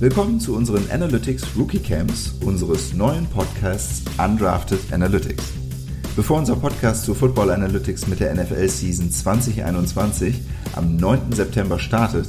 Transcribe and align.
Willkommen 0.00 0.38
zu 0.38 0.54
unseren 0.54 0.88
Analytics 0.92 1.42
Rookie 1.58 1.80
Camps 1.80 2.32
unseres 2.44 2.94
neuen 2.94 3.26
Podcasts 3.26 4.04
Undrafted 4.16 4.78
Analytics. 4.92 5.42
Bevor 6.14 6.38
unser 6.38 6.54
Podcast 6.54 7.02
zu 7.02 7.14
Football 7.14 7.50
Analytics 7.50 8.06
mit 8.06 8.20
der 8.20 8.32
NFL 8.32 8.68
Season 8.68 9.10
2021 9.10 10.40
am 10.76 10.94
9. 10.94 11.32
September 11.32 11.80
startet, 11.80 12.28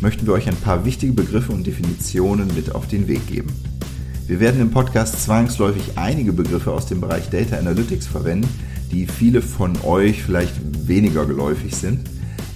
möchten 0.00 0.26
wir 0.26 0.32
euch 0.32 0.48
ein 0.48 0.56
paar 0.56 0.86
wichtige 0.86 1.12
Begriffe 1.12 1.52
und 1.52 1.66
Definitionen 1.66 2.54
mit 2.54 2.74
auf 2.74 2.88
den 2.88 3.06
Weg 3.06 3.26
geben. 3.26 3.52
Wir 4.26 4.40
werden 4.40 4.62
im 4.62 4.70
Podcast 4.70 5.22
zwangsläufig 5.22 5.98
einige 5.98 6.32
Begriffe 6.32 6.72
aus 6.72 6.86
dem 6.86 7.02
Bereich 7.02 7.28
Data 7.28 7.58
Analytics 7.58 8.06
verwenden, 8.06 8.48
die 8.90 9.06
viele 9.06 9.42
von 9.42 9.74
euch 9.84 10.22
vielleicht 10.22 10.54
weniger 10.88 11.26
geläufig 11.26 11.76
sind. 11.76 12.00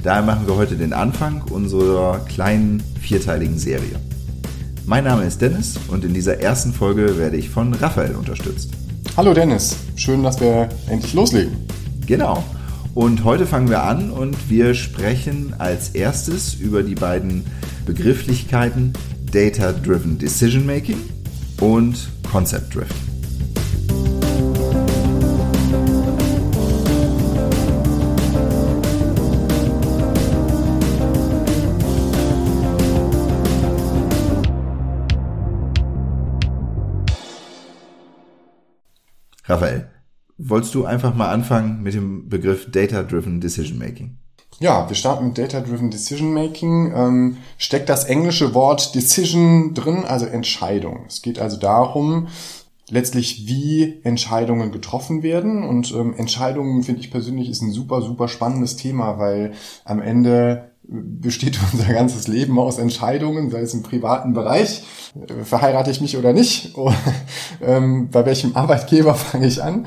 Daher 0.02 0.22
machen 0.22 0.46
wir 0.46 0.56
heute 0.56 0.76
den 0.76 0.94
Anfang 0.94 1.42
unserer 1.50 2.20
kleinen 2.20 2.82
vierteiligen 2.98 3.58
Serie. 3.58 4.00
Mein 4.86 5.04
Name 5.04 5.24
ist 5.24 5.40
Dennis 5.40 5.78
und 5.88 6.04
in 6.04 6.12
dieser 6.12 6.40
ersten 6.40 6.74
Folge 6.74 7.16
werde 7.16 7.38
ich 7.38 7.48
von 7.48 7.72
Raphael 7.72 8.14
unterstützt. 8.16 8.70
Hallo 9.16 9.32
Dennis, 9.32 9.76
schön, 9.96 10.22
dass 10.22 10.40
wir 10.40 10.68
endlich 10.88 11.14
loslegen. 11.14 11.56
Genau. 12.06 12.44
Und 12.94 13.24
heute 13.24 13.46
fangen 13.46 13.70
wir 13.70 13.82
an 13.82 14.10
und 14.10 14.36
wir 14.50 14.74
sprechen 14.74 15.54
als 15.58 15.90
erstes 15.90 16.52
über 16.54 16.82
die 16.82 16.96
beiden 16.96 17.46
Begrifflichkeiten 17.86 18.92
Data-Driven 19.32 20.18
Decision 20.18 20.66
Making 20.66 20.98
und 21.60 22.10
Concept 22.30 22.76
Raphael, 39.54 39.88
wolltest 40.36 40.74
du 40.74 40.84
einfach 40.84 41.14
mal 41.14 41.30
anfangen 41.30 41.80
mit 41.80 41.94
dem 41.94 42.28
Begriff 42.28 42.68
Data-Driven 42.72 43.40
Decision 43.40 43.78
Making? 43.78 44.18
Ja, 44.58 44.88
wir 44.88 44.96
starten 44.96 45.26
mit 45.26 45.38
Data-Driven 45.38 45.92
Decision 45.92 46.34
Making. 46.34 46.92
Ähm, 46.92 47.36
steckt 47.56 47.88
das 47.88 48.04
englische 48.04 48.52
Wort 48.52 48.96
Decision 48.96 49.74
drin, 49.74 50.04
also 50.04 50.26
Entscheidung. 50.26 51.04
Es 51.06 51.22
geht 51.22 51.38
also 51.38 51.56
darum, 51.56 52.26
letztlich 52.90 53.46
wie 53.46 54.00
Entscheidungen 54.02 54.72
getroffen 54.72 55.22
werden. 55.22 55.62
Und 55.62 55.92
ähm, 55.92 56.14
Entscheidungen, 56.14 56.82
finde 56.82 57.02
ich 57.02 57.12
persönlich, 57.12 57.48
ist 57.48 57.62
ein 57.62 57.70
super, 57.70 58.02
super 58.02 58.26
spannendes 58.26 58.74
Thema, 58.74 59.20
weil 59.20 59.52
am 59.84 60.02
Ende 60.02 60.72
besteht 60.86 61.58
unser 61.72 61.92
ganzes 61.92 62.28
Leben 62.28 62.58
aus 62.58 62.78
Entscheidungen, 62.78 63.50
sei 63.50 63.60
es 63.60 63.74
im 63.74 63.82
privaten 63.82 64.32
Bereich, 64.32 64.82
äh, 65.28 65.44
verheirate 65.44 65.90
ich 65.90 66.00
mich 66.00 66.16
oder 66.16 66.32
nicht, 66.32 66.76
oder, 66.76 66.94
ähm, 67.60 68.10
bei 68.10 68.26
welchem 68.26 68.56
Arbeitgeber 68.56 69.14
fange 69.14 69.46
ich 69.46 69.62
an. 69.62 69.86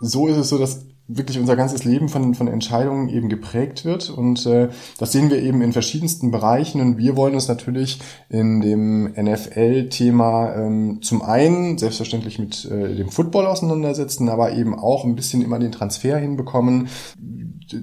So 0.00 0.26
ist 0.26 0.36
es 0.36 0.48
so, 0.48 0.58
dass 0.58 0.86
wirklich 1.06 1.38
unser 1.38 1.54
ganzes 1.54 1.84
Leben 1.84 2.08
von, 2.08 2.34
von 2.34 2.48
Entscheidungen 2.48 3.08
eben 3.08 3.28
geprägt 3.28 3.84
wird. 3.84 4.08
Und 4.08 4.46
äh, 4.46 4.68
das 4.98 5.12
sehen 5.12 5.30
wir 5.30 5.42
eben 5.42 5.60
in 5.60 5.72
verschiedensten 5.72 6.30
Bereichen. 6.30 6.80
Und 6.80 6.96
wir 6.96 7.16
wollen 7.16 7.34
uns 7.34 7.46
natürlich 7.46 8.00
in 8.30 8.60
dem 8.60 9.12
NFL-Thema 9.12 10.54
ähm, 10.56 11.02
zum 11.02 11.22
einen 11.22 11.76
selbstverständlich 11.76 12.38
mit 12.38 12.64
äh, 12.64 12.94
dem 12.96 13.10
Football 13.10 13.46
auseinandersetzen, 13.46 14.28
aber 14.28 14.52
eben 14.52 14.74
auch 14.74 15.04
ein 15.04 15.14
bisschen 15.14 15.42
immer 15.42 15.58
den 15.58 15.72
Transfer 15.72 16.16
hinbekommen, 16.16 16.88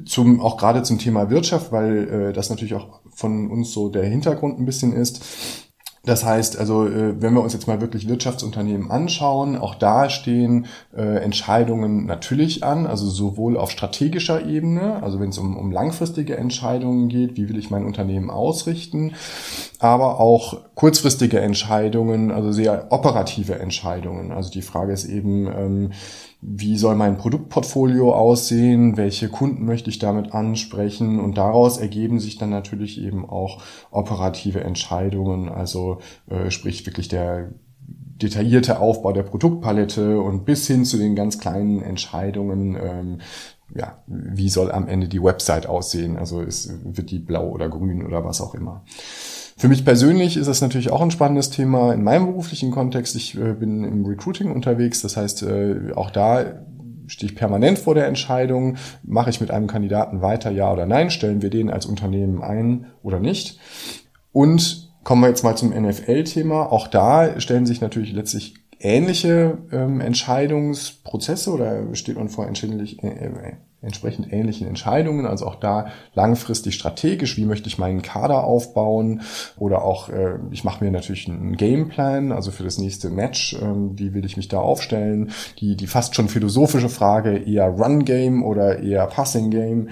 zum, 0.05 0.41
auch 0.41 0.57
gerade 0.57 0.83
zum 0.83 0.97
Thema 0.97 1.29
Wirtschaft, 1.29 1.71
weil 1.71 2.29
äh, 2.29 2.33
das 2.33 2.49
natürlich 2.49 2.73
auch 2.73 3.01
von 3.13 3.51
uns 3.51 3.71
so 3.71 3.89
der 3.89 4.05
Hintergrund 4.05 4.59
ein 4.59 4.65
bisschen 4.65 4.93
ist. 4.93 5.23
Das 6.03 6.25
heißt, 6.25 6.57
also 6.57 6.87
äh, 6.87 7.21
wenn 7.21 7.35
wir 7.35 7.41
uns 7.41 7.53
jetzt 7.53 7.67
mal 7.67 7.79
wirklich 7.79 8.07
Wirtschaftsunternehmen 8.07 8.89
anschauen, 8.89 9.55
auch 9.55 9.75
da 9.75 10.09
stehen 10.09 10.65
äh, 10.97 11.17
Entscheidungen 11.17 12.07
natürlich 12.07 12.63
an, 12.63 12.87
also 12.87 13.07
sowohl 13.07 13.55
auf 13.55 13.69
strategischer 13.69 14.43
Ebene, 14.47 15.03
also 15.03 15.19
wenn 15.19 15.29
es 15.29 15.37
um, 15.37 15.55
um 15.55 15.71
langfristige 15.71 16.37
Entscheidungen 16.37 17.07
geht, 17.07 17.37
wie 17.37 17.49
will 17.49 17.57
ich 17.59 17.69
mein 17.69 17.85
Unternehmen 17.85 18.31
ausrichten, 18.31 19.13
aber 19.77 20.19
auch 20.19 20.61
kurzfristige 20.73 21.39
Entscheidungen, 21.39 22.31
also 22.31 22.51
sehr 22.51 22.87
operative 22.89 23.59
Entscheidungen. 23.59 24.31
Also 24.31 24.49
die 24.49 24.63
Frage 24.63 24.93
ist 24.93 25.05
eben, 25.05 25.45
ähm, 25.47 25.91
wie 26.41 26.75
soll 26.77 26.95
mein 26.95 27.17
Produktportfolio 27.17 28.13
aussehen, 28.13 28.97
welche 28.97 29.29
Kunden 29.29 29.65
möchte 29.65 29.91
ich 29.91 29.99
damit 29.99 30.33
ansprechen 30.33 31.19
und 31.19 31.37
daraus 31.37 31.77
ergeben 31.77 32.19
sich 32.19 32.37
dann 32.37 32.49
natürlich 32.49 32.99
eben 32.99 33.29
auch 33.29 33.61
operative 33.91 34.63
Entscheidungen, 34.63 35.49
also 35.49 35.99
äh, 36.27 36.49
sprich 36.49 36.85
wirklich 36.87 37.07
der 37.07 37.51
detaillierte 37.87 38.79
Aufbau 38.79 39.13
der 39.13 39.23
Produktpalette 39.23 40.19
und 40.19 40.45
bis 40.45 40.65
hin 40.67 40.83
zu 40.85 40.97
den 40.97 41.15
ganz 41.15 41.39
kleinen 41.39 41.81
Entscheidungen, 41.81 42.75
ähm, 42.75 43.17
ja, 43.75 44.03
wie 44.07 44.49
soll 44.49 44.71
am 44.71 44.87
Ende 44.87 45.07
die 45.07 45.23
Website 45.23 45.67
aussehen, 45.67 46.17
also 46.17 46.41
ist, 46.41 46.71
wird 46.83 47.11
die 47.11 47.19
blau 47.19 47.49
oder 47.49 47.69
grün 47.69 48.05
oder 48.05 48.25
was 48.25 48.41
auch 48.41 48.53
immer. 48.53 48.83
Für 49.61 49.67
mich 49.67 49.85
persönlich 49.85 50.37
ist 50.37 50.47
das 50.47 50.59
natürlich 50.61 50.91
auch 50.91 51.01
ein 51.01 51.11
spannendes 51.11 51.51
Thema 51.51 51.93
in 51.93 52.01
meinem 52.01 52.25
beruflichen 52.25 52.71
Kontext. 52.71 53.15
Ich 53.15 53.37
äh, 53.37 53.53
bin 53.53 53.83
im 53.83 54.03
Recruiting 54.07 54.51
unterwegs, 54.51 55.03
das 55.03 55.17
heißt, 55.17 55.43
äh, 55.43 55.91
auch 55.95 56.09
da 56.09 56.63
stehe 57.05 57.31
ich 57.31 57.37
permanent 57.37 57.77
vor 57.77 57.93
der 57.93 58.07
Entscheidung, 58.07 58.77
mache 59.03 59.29
ich 59.29 59.39
mit 59.39 59.51
einem 59.51 59.67
Kandidaten 59.67 60.23
weiter, 60.23 60.49
ja 60.49 60.73
oder 60.73 60.87
nein, 60.87 61.11
stellen 61.11 61.43
wir 61.43 61.51
den 61.51 61.69
als 61.69 61.85
Unternehmen 61.85 62.41
ein 62.41 62.87
oder 63.03 63.19
nicht. 63.19 63.59
Und 64.31 64.91
kommen 65.03 65.21
wir 65.21 65.29
jetzt 65.29 65.43
mal 65.43 65.55
zum 65.55 65.69
NFL-Thema. 65.79 66.71
Auch 66.71 66.87
da 66.87 67.39
stellen 67.39 67.67
sich 67.67 67.81
natürlich 67.81 68.13
letztlich 68.13 68.55
ähnliche 68.79 69.59
ähm, 69.71 70.01
Entscheidungsprozesse 70.01 71.51
oder 71.51 71.93
steht 71.93 72.17
man 72.17 72.29
vor 72.29 72.47
entscheidlich, 72.47 73.03
äh, 73.03 73.57
entsprechend 73.81 74.31
ähnlichen 74.31 74.67
Entscheidungen. 74.67 75.25
Also 75.25 75.47
auch 75.47 75.55
da 75.55 75.87
langfristig 76.13 76.75
strategisch, 76.75 77.37
wie 77.37 77.45
möchte 77.45 77.67
ich 77.67 77.77
meinen 77.77 78.01
Kader 78.01 78.43
aufbauen 78.43 79.21
oder 79.57 79.83
auch, 79.83 80.09
äh, 80.09 80.35
ich 80.51 80.63
mache 80.63 80.83
mir 80.83 80.91
natürlich 80.91 81.27
einen 81.27 81.57
Gameplan, 81.57 82.31
also 82.31 82.51
für 82.51 82.63
das 82.63 82.77
nächste 82.77 83.09
Match, 83.09 83.57
ähm, 83.61 83.97
wie 83.97 84.13
will 84.13 84.25
ich 84.25 84.37
mich 84.37 84.47
da 84.47 84.59
aufstellen. 84.59 85.31
Die, 85.59 85.75
die 85.75 85.87
fast 85.87 86.15
schon 86.15 86.29
philosophische 86.29 86.89
Frage, 86.89 87.37
eher 87.37 87.67
Run-Game 87.67 88.43
oder 88.43 88.79
eher 88.79 89.07
Passing-Game, 89.07 89.89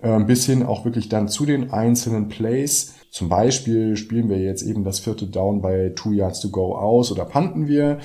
äh, 0.00 0.18
bis 0.20 0.46
hin 0.46 0.62
auch 0.62 0.84
wirklich 0.84 1.08
dann 1.08 1.28
zu 1.28 1.46
den 1.46 1.72
einzelnen 1.72 2.28
Plays 2.28 2.94
zum 3.10 3.28
Beispiel 3.28 3.96
spielen 3.96 4.28
wir 4.28 4.38
jetzt 4.38 4.62
eben 4.62 4.84
das 4.84 5.00
vierte 5.00 5.26
Down 5.26 5.62
bei 5.62 5.92
Two 5.94 6.12
Yards 6.12 6.40
to 6.40 6.50
Go 6.50 6.76
aus 6.76 7.10
oder 7.10 7.24
panten 7.24 7.66
wir. 7.66 7.98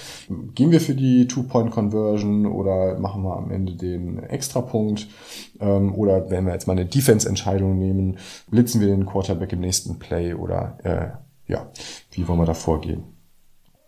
Gehen 0.56 0.72
wir 0.72 0.80
für 0.80 0.96
die 0.96 1.28
Two-Point-Conversion 1.28 2.46
oder 2.46 2.98
machen 3.00 3.24
wir 3.24 3.36
am 3.36 3.52
Ende 3.52 3.76
den 3.76 4.20
Extrapunkt? 4.24 5.08
Ähm, 5.60 5.94
oder 5.94 6.30
wenn 6.30 6.46
wir 6.46 6.54
jetzt 6.54 6.68
mal 6.68 6.74
eine 6.74 6.86
Defense-Entscheidung 6.86 7.78
nehmen, 7.78 8.18
blitzen 8.50 8.80
wir 8.80 8.88
den 8.88 9.06
Quarterback 9.06 9.52
im 9.54 9.60
nächsten 9.60 10.00
Play 10.00 10.34
oder 10.34 10.78
äh, 10.84 11.52
ja, 11.52 11.70
wie 12.12 12.28
wollen 12.28 12.40
wir 12.40 12.46
da 12.46 12.54
vorgehen? 12.54 13.13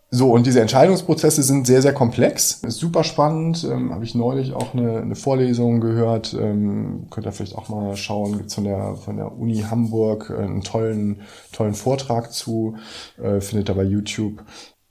So, 0.08 0.30
und 0.32 0.46
diese 0.46 0.60
Entscheidungsprozesse 0.60 1.42
sind 1.42 1.66
sehr, 1.66 1.82
sehr 1.82 1.92
komplex. 1.92 2.62
Ist 2.62 2.78
super 2.78 3.02
spannend. 3.02 3.64
Ähm, 3.64 3.92
Habe 3.92 4.04
ich 4.04 4.14
neulich 4.14 4.52
auch 4.52 4.72
eine, 4.72 5.00
eine 5.00 5.16
Vorlesung 5.16 5.80
gehört. 5.80 6.32
Ähm, 6.32 7.08
könnt 7.10 7.26
ihr 7.26 7.32
vielleicht 7.32 7.56
auch 7.56 7.68
mal 7.68 7.96
schauen. 7.96 8.36
Gibt's 8.36 8.54
von 8.54 8.64
der, 8.64 8.94
von 8.94 9.16
der 9.16 9.36
Uni 9.36 9.64
Hamburg 9.68 10.30
äh, 10.30 10.42
einen 10.42 10.62
tollen, 10.62 11.22
tollen 11.52 11.74
Vortrag 11.74 12.32
zu. 12.32 12.76
Äh, 13.20 13.40
findet 13.40 13.68
ihr 13.68 13.74
bei 13.74 13.82
YouTube. 13.82 14.44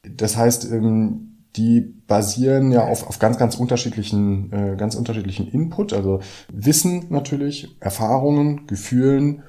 Das 0.04 0.36
heißt, 0.36 0.72
ähm, 0.72 1.36
die 1.56 1.80
basieren 1.80 2.72
ja 2.72 2.86
auf, 2.86 3.08
auf 3.08 3.18
ganz, 3.18 3.38
ganz 3.38 3.56
unterschiedlichen, 3.56 4.52
äh, 4.52 4.76
ganz 4.76 4.96
unterschiedlichen 4.96 5.48
Input. 5.48 5.94
Also 5.94 6.20
Wissen 6.52 7.06
natürlich, 7.10 7.78
Erfahrungen, 7.80 8.68
Gefühlen 8.68 9.44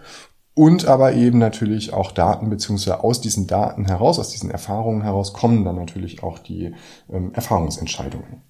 und 0.56 0.86
aber 0.86 1.12
eben 1.12 1.38
natürlich 1.38 1.92
auch 1.92 2.12
Daten, 2.12 2.48
beziehungsweise 2.48 3.04
aus 3.04 3.20
diesen 3.20 3.46
Daten 3.46 3.84
heraus, 3.84 4.18
aus 4.18 4.30
diesen 4.30 4.50
Erfahrungen 4.50 5.02
heraus 5.02 5.34
kommen 5.34 5.66
dann 5.66 5.76
natürlich 5.76 6.22
auch 6.22 6.38
die 6.38 6.72
ähm, 7.12 7.34
Erfahrungsentscheidungen. 7.34 8.40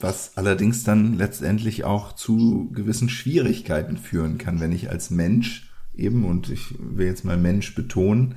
Was 0.00 0.38
allerdings 0.38 0.82
dann 0.82 1.18
letztendlich 1.18 1.84
auch 1.84 2.12
zu 2.14 2.70
gewissen 2.72 3.10
Schwierigkeiten 3.10 3.98
führen 3.98 4.38
kann, 4.38 4.60
wenn 4.60 4.72
ich 4.72 4.88
als 4.88 5.10
Mensch 5.10 5.70
eben, 5.94 6.24
und 6.24 6.48
ich 6.48 6.74
will 6.78 7.06
jetzt 7.06 7.26
mal 7.26 7.36
Mensch 7.36 7.74
betonen, 7.74 8.36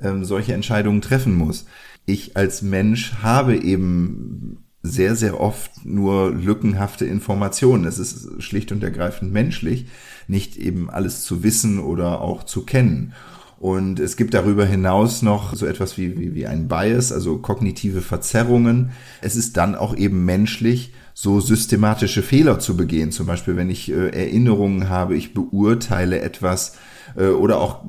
ähm, 0.00 0.24
solche 0.24 0.54
Entscheidungen 0.54 1.02
treffen 1.02 1.36
muss. 1.36 1.66
Ich 2.06 2.34
als 2.34 2.62
Mensch 2.62 3.16
habe 3.22 3.58
eben 3.58 4.63
sehr, 4.86 5.16
sehr 5.16 5.40
oft 5.40 5.84
nur 5.86 6.30
lückenhafte 6.30 7.06
Informationen. 7.06 7.86
Es 7.86 7.98
ist 7.98 8.42
schlicht 8.42 8.70
und 8.70 8.84
ergreifend 8.84 9.32
menschlich, 9.32 9.86
nicht 10.28 10.58
eben 10.58 10.90
alles 10.90 11.24
zu 11.24 11.42
wissen 11.42 11.80
oder 11.80 12.20
auch 12.20 12.44
zu 12.44 12.66
kennen. 12.66 13.14
Und 13.58 13.98
es 13.98 14.18
gibt 14.18 14.34
darüber 14.34 14.66
hinaus 14.66 15.22
noch 15.22 15.54
so 15.54 15.64
etwas 15.64 15.96
wie, 15.96 16.18
wie, 16.18 16.34
wie 16.34 16.46
ein 16.46 16.68
Bias, 16.68 17.12
also 17.12 17.38
kognitive 17.38 18.02
Verzerrungen. 18.02 18.90
Es 19.22 19.36
ist 19.36 19.56
dann 19.56 19.74
auch 19.74 19.96
eben 19.96 20.26
menschlich, 20.26 20.92
so 21.14 21.40
systematische 21.40 22.22
Fehler 22.22 22.58
zu 22.58 22.76
begehen. 22.76 23.12
Zum 23.12 23.26
Beispiel, 23.26 23.56
wenn 23.56 23.70
ich 23.70 23.90
äh, 23.90 24.08
Erinnerungen 24.08 24.88
habe, 24.88 25.16
ich 25.16 25.32
beurteile 25.32 26.20
etwas 26.20 26.76
äh, 27.16 27.28
oder 27.28 27.60
auch 27.60 27.84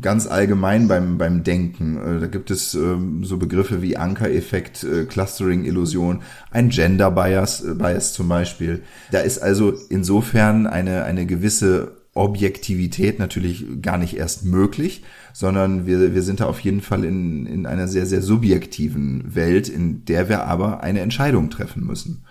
ganz 0.00 0.26
allgemein 0.26 0.88
beim, 0.88 1.16
beim 1.16 1.44
Denken. 1.44 1.96
Äh, 1.96 2.20
da 2.20 2.26
gibt 2.26 2.50
es 2.50 2.74
ähm, 2.74 3.24
so 3.24 3.36
Begriffe 3.36 3.80
wie 3.80 3.96
Anker-Effekt, 3.96 4.82
äh, 4.82 5.04
Clustering-Illusion, 5.04 6.22
ein 6.50 6.68
Gender-Bias 6.68 7.64
äh, 7.64 7.74
Bias 7.74 8.12
zum 8.12 8.28
Beispiel. 8.28 8.82
Da 9.12 9.20
ist 9.20 9.38
also 9.38 9.72
insofern 9.88 10.66
eine, 10.66 11.04
eine 11.04 11.26
gewisse 11.26 11.92
Objektivität 12.14 13.18
natürlich 13.18 13.66
gar 13.82 13.98
nicht 13.98 14.16
erst 14.16 14.44
möglich, 14.44 15.02
sondern 15.32 15.86
wir, 15.86 16.14
wir 16.14 16.22
sind 16.22 16.40
da 16.40 16.46
auf 16.46 16.60
jeden 16.60 16.80
Fall 16.80 17.04
in, 17.04 17.46
in 17.46 17.66
einer 17.66 17.88
sehr, 17.88 18.06
sehr 18.06 18.22
subjektiven 18.22 19.34
Welt, 19.34 19.68
in 19.68 20.04
der 20.04 20.28
wir 20.28 20.44
aber 20.44 20.82
eine 20.82 21.00
Entscheidung 21.00 21.50
treffen 21.50 21.84
müssen. 21.84 22.24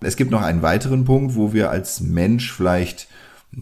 Es 0.00 0.16
gibt 0.16 0.30
noch 0.30 0.42
einen 0.42 0.62
weiteren 0.62 1.04
Punkt, 1.04 1.34
wo 1.34 1.52
wir 1.52 1.70
als 1.70 2.00
Mensch 2.00 2.52
vielleicht 2.52 3.08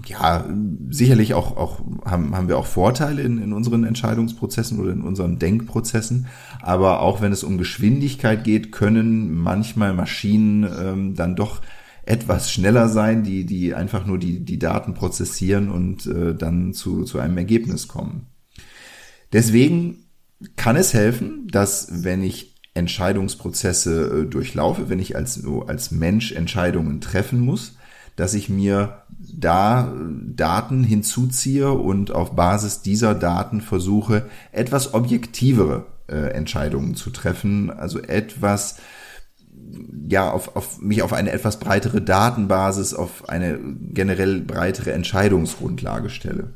ja, 0.06 0.44
sicherlich 0.90 1.34
auch, 1.34 1.56
auch 1.56 1.80
haben, 2.04 2.34
haben 2.34 2.48
wir 2.48 2.58
auch 2.58 2.66
Vorteile 2.66 3.22
in, 3.22 3.38
in 3.38 3.52
unseren 3.52 3.84
Entscheidungsprozessen 3.84 4.80
oder 4.80 4.92
in 4.92 5.02
unseren 5.02 5.38
Denkprozessen. 5.38 6.26
Aber 6.60 7.00
auch 7.00 7.20
wenn 7.20 7.32
es 7.32 7.44
um 7.44 7.58
Geschwindigkeit 7.58 8.44
geht, 8.44 8.72
können 8.72 9.32
manchmal 9.32 9.94
Maschinen 9.94 10.64
ähm, 10.64 11.14
dann 11.14 11.36
doch 11.36 11.60
etwas 12.06 12.50
schneller 12.50 12.88
sein, 12.88 13.22
die, 13.22 13.46
die 13.46 13.74
einfach 13.74 14.04
nur 14.04 14.18
die, 14.18 14.44
die 14.44 14.58
Daten 14.58 14.94
prozessieren 14.94 15.70
und 15.70 16.06
äh, 16.06 16.34
dann 16.34 16.74
zu, 16.74 17.04
zu 17.04 17.18
einem 17.18 17.38
Ergebnis 17.38 17.88
kommen. 17.88 18.26
Deswegen 19.32 20.04
kann 20.56 20.76
es 20.76 20.92
helfen, 20.92 21.48
dass 21.50 22.04
wenn 22.04 22.22
ich 22.22 22.53
Entscheidungsprozesse 22.74 24.22
äh, 24.22 24.26
durchlaufe, 24.26 24.88
wenn 24.88 24.98
ich 24.98 25.16
als, 25.16 25.42
als 25.66 25.90
Mensch 25.90 26.32
Entscheidungen 26.32 27.00
treffen 27.00 27.40
muss, 27.40 27.76
dass 28.16 28.34
ich 28.34 28.48
mir 28.48 29.02
da 29.18 29.92
Daten 30.36 30.84
hinzuziehe 30.84 31.72
und 31.72 32.12
auf 32.12 32.36
Basis 32.36 32.82
dieser 32.82 33.14
Daten 33.14 33.60
versuche, 33.60 34.26
etwas 34.52 34.94
objektivere 34.94 35.86
äh, 36.08 36.32
Entscheidungen 36.32 36.94
zu 36.94 37.10
treffen, 37.10 37.70
also 37.70 38.00
etwas 38.00 38.76
ja, 40.08 40.30
auf, 40.30 40.56
auf 40.56 40.80
mich 40.80 41.02
auf 41.02 41.12
eine 41.12 41.30
etwas 41.30 41.58
breitere 41.58 42.02
Datenbasis, 42.02 42.94
auf 42.94 43.28
eine 43.28 43.58
generell 43.92 44.40
breitere 44.40 44.92
Entscheidungsgrundlage 44.92 46.10
stelle. 46.10 46.54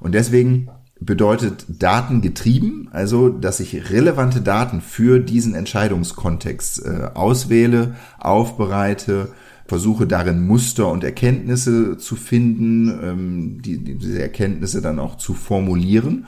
Und 0.00 0.12
deswegen 0.12 0.68
bedeutet 1.04 1.66
datengetrieben, 1.68 2.88
also 2.92 3.28
dass 3.28 3.60
ich 3.60 3.90
relevante 3.90 4.40
Daten 4.40 4.80
für 4.80 5.18
diesen 5.18 5.54
Entscheidungskontext 5.54 6.84
äh, 6.84 7.10
auswähle, 7.14 7.94
aufbereite, 8.18 9.28
versuche 9.66 10.06
darin 10.06 10.46
Muster 10.46 10.88
und 10.90 11.04
Erkenntnisse 11.04 11.96
zu 11.96 12.16
finden, 12.16 12.88
ähm, 13.02 13.62
die, 13.62 13.82
diese 13.82 14.20
Erkenntnisse 14.20 14.82
dann 14.82 14.98
auch 14.98 15.16
zu 15.16 15.34
formulieren, 15.34 16.26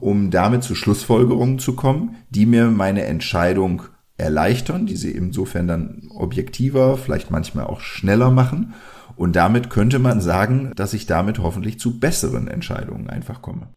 um 0.00 0.30
damit 0.30 0.62
zu 0.62 0.74
Schlussfolgerungen 0.74 1.58
zu 1.58 1.74
kommen, 1.74 2.16
die 2.30 2.46
mir 2.46 2.70
meine 2.70 3.04
Entscheidung 3.04 3.82
erleichtern, 4.16 4.86
die 4.86 4.96
sie 4.96 5.12
insofern 5.12 5.68
dann 5.68 6.08
objektiver, 6.14 6.96
vielleicht 6.96 7.30
manchmal 7.30 7.66
auch 7.66 7.80
schneller 7.80 8.30
machen. 8.30 8.74
Und 9.16 9.36
damit 9.36 9.70
könnte 9.70 9.98
man 9.98 10.20
sagen, 10.20 10.72
dass 10.76 10.92
ich 10.92 11.06
damit 11.06 11.38
hoffentlich 11.38 11.78
zu 11.80 11.98
besseren 11.98 12.48
Entscheidungen 12.48 13.08
einfach 13.10 13.42
komme. 13.42 13.68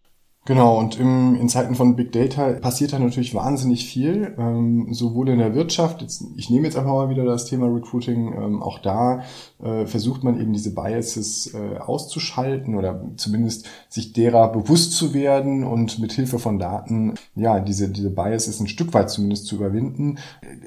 Genau, 0.46 0.80
und 0.80 1.00
im, 1.00 1.36
in 1.36 1.50
Zeiten 1.50 1.76
von 1.76 1.96
Big 1.96 2.12
Data 2.12 2.54
passiert 2.54 2.94
da 2.94 3.00
natürlich 3.00 3.36
wahnsinnig 3.36 3.86
viel, 3.86 4.34
ähm, 4.40 4.92
sowohl 4.92 5.30
in 5.30 5.38
der 5.38 5.54
Wirtschaft, 5.54 6.02
jetzt, 6.02 6.24
ich 6.36 6.50
nehme 6.50 6.66
jetzt 6.66 6.76
einfach 6.76 6.94
mal 6.94 7.12
wieder 7.12 7.26
das 7.26 7.46
Thema 7.46 7.68
Recruiting, 7.68 8.34
ähm, 8.34 8.64
auch 8.64 8.80
da 8.80 9.22
äh, 9.62 9.86
versucht 9.86 10.24
man 10.24 10.42
eben 10.42 10.52
diese 10.52 10.74
Biases 10.74 11.54
äh, 11.54 11.78
auszuschalten 11.78 12.74
oder 12.74 13.04
zumindest 13.18 13.68
sich 13.88 14.14
derer 14.14 14.52
bewusst 14.52 14.94
zu 14.94 15.14
werden 15.14 15.64
und 15.64 16.00
mit 16.00 16.12
Hilfe 16.14 16.40
von 16.40 16.58
Daten, 16.58 17.14
ja, 17.36 17.60
diese, 17.60 17.90
diese 17.90 18.10
Biases 18.10 18.60
ein 18.60 18.68
Stück 18.68 18.96
weit 18.96 19.12
zumindest 19.12 19.46
zu 19.46 19.58
überwinden. 19.58 20.18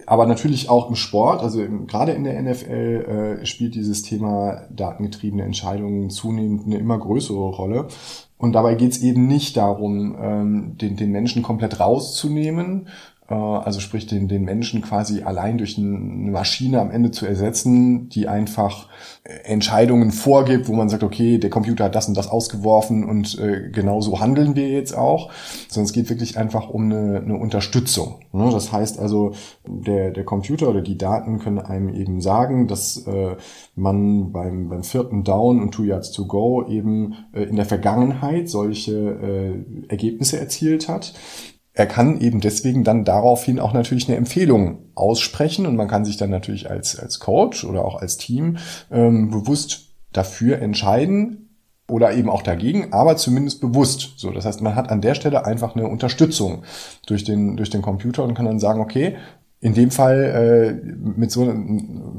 Aber 0.06 0.26
natürlich 0.26 0.68
auch 0.70 0.88
im 0.88 0.94
Sport, 0.94 1.42
also 1.42 1.60
im, 1.60 1.88
gerade 1.88 2.12
in 2.12 2.22
der 2.22 2.40
NFL 2.40 3.40
äh, 3.42 3.44
spielt 3.46 3.74
dieses 3.74 4.02
Thema 4.02 4.68
datengetriebene 4.70 5.42
Entscheidungen 5.42 6.10
zunehmend 6.10 6.66
eine 6.66 6.76
immer 6.76 6.96
größere 6.96 7.38
Rolle. 7.38 7.88
Und 8.36 8.52
dabei 8.52 8.74
geht 8.74 8.92
es 8.92 9.02
eben 9.02 9.26
nicht 9.26 9.56
darum, 9.56 10.16
ähm, 10.20 10.76
den, 10.78 10.96
den 10.96 11.10
Menschen 11.12 11.42
komplett 11.42 11.80
rauszunehmen, 11.80 12.88
also 13.32 13.80
sprich 13.80 14.06
den, 14.06 14.28
den 14.28 14.44
Menschen 14.44 14.82
quasi 14.82 15.22
allein 15.22 15.56
durch 15.56 15.78
eine 15.78 15.86
Maschine 15.88 16.80
am 16.80 16.90
Ende 16.90 17.10
zu 17.10 17.24
ersetzen, 17.24 18.10
die 18.10 18.28
einfach 18.28 18.88
äh, 19.24 19.32
Entscheidungen 19.44 20.12
vorgibt, 20.12 20.68
wo 20.68 20.74
man 20.74 20.90
sagt, 20.90 21.02
okay, 21.02 21.38
der 21.38 21.48
Computer 21.48 21.84
hat 21.84 21.94
das 21.94 22.06
und 22.06 22.16
das 22.18 22.28
ausgeworfen 22.28 23.02
und 23.02 23.38
äh, 23.38 23.70
genau 23.70 24.02
so 24.02 24.20
handeln 24.20 24.56
wir 24.56 24.68
jetzt 24.68 24.94
auch, 24.94 25.30
sondern 25.68 25.86
es 25.86 25.94
geht 25.94 26.10
wirklich 26.10 26.36
einfach 26.36 26.68
um 26.68 26.84
eine, 26.84 27.22
eine 27.24 27.36
Unterstützung. 27.36 28.20
Ne? 28.32 28.50
Das 28.52 28.72
heißt 28.72 28.98
also, 28.98 29.32
der, 29.66 30.10
der 30.10 30.24
Computer 30.24 30.68
oder 30.68 30.82
die 30.82 30.98
Daten 30.98 31.38
können 31.38 31.60
einem 31.60 31.94
eben 31.94 32.20
sagen, 32.20 32.68
dass 32.68 33.06
äh, 33.06 33.36
man 33.74 34.32
beim, 34.32 34.68
beim 34.68 34.82
vierten 34.82 35.24
Down 35.24 35.62
und 35.62 35.72
Two 35.72 35.84
Yards 35.84 36.12
to 36.12 36.26
Go 36.26 36.66
eben 36.68 37.14
äh, 37.32 37.44
in 37.44 37.56
der 37.56 37.64
Vergangenheit 37.64 38.50
solche 38.50 38.92
äh, 38.92 39.88
Ergebnisse 39.88 40.38
erzielt 40.38 40.88
hat 40.88 41.14
er 41.74 41.86
kann 41.86 42.20
eben 42.20 42.40
deswegen 42.40 42.84
dann 42.84 43.04
daraufhin 43.04 43.58
auch 43.58 43.72
natürlich 43.72 44.08
eine 44.08 44.16
Empfehlung 44.16 44.78
aussprechen 44.94 45.66
und 45.66 45.74
man 45.74 45.88
kann 45.88 46.04
sich 46.04 46.16
dann 46.16 46.30
natürlich 46.30 46.70
als, 46.70 46.98
als 46.98 47.18
Coach 47.18 47.64
oder 47.64 47.84
auch 47.84 48.00
als 48.00 48.16
Team 48.16 48.58
ähm, 48.92 49.30
bewusst 49.30 49.88
dafür 50.12 50.60
entscheiden 50.60 51.58
oder 51.88 52.14
eben 52.14 52.30
auch 52.30 52.42
dagegen, 52.42 52.92
aber 52.92 53.16
zumindest 53.16 53.60
bewusst. 53.60 54.14
So, 54.16 54.30
das 54.30 54.44
heißt, 54.44 54.62
man 54.62 54.76
hat 54.76 54.90
an 54.90 55.00
der 55.00 55.16
Stelle 55.16 55.44
einfach 55.44 55.74
eine 55.74 55.88
Unterstützung 55.88 56.62
durch 57.06 57.24
den, 57.24 57.56
durch 57.56 57.70
den 57.70 57.82
Computer 57.82 58.22
und 58.22 58.34
kann 58.34 58.46
dann 58.46 58.60
sagen, 58.60 58.80
okay, 58.80 59.16
in 59.60 59.74
dem 59.74 59.90
Fall 59.90 60.80
äh, 60.84 60.94
mit 60.94 61.32
so, 61.32 61.52